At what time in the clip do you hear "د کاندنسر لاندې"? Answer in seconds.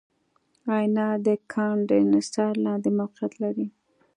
1.25-2.89